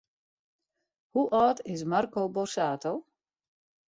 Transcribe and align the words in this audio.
Hoe 1.11 1.29
âld 1.41 1.59
is 1.63 1.83
Marco 1.83 2.21
Borsato? 2.29 2.95